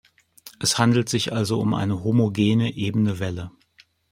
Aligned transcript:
Es 0.59 0.79
handelt 0.79 1.09
sich 1.09 1.31
also 1.31 1.59
um 1.59 1.75
eine 1.75 2.03
"homogene" 2.03 2.71
ebene 2.73 3.19
Welle. 3.19 3.51